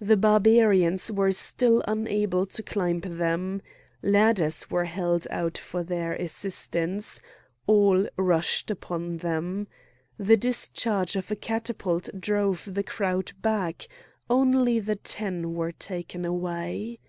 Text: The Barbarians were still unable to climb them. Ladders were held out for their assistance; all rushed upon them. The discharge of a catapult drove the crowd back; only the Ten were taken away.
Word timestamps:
The 0.00 0.16
Barbarians 0.16 1.12
were 1.12 1.30
still 1.30 1.84
unable 1.86 2.46
to 2.46 2.62
climb 2.62 3.00
them. 3.00 3.60
Ladders 4.02 4.70
were 4.70 4.86
held 4.86 5.26
out 5.30 5.58
for 5.58 5.82
their 5.82 6.14
assistance; 6.14 7.20
all 7.66 8.08
rushed 8.16 8.70
upon 8.70 9.18
them. 9.18 9.66
The 10.16 10.38
discharge 10.38 11.14
of 11.14 11.30
a 11.30 11.36
catapult 11.36 12.08
drove 12.18 12.72
the 12.72 12.82
crowd 12.84 13.32
back; 13.42 13.86
only 14.30 14.80
the 14.80 14.96
Ten 14.96 15.52
were 15.52 15.72
taken 15.72 16.24
away. 16.24 17.00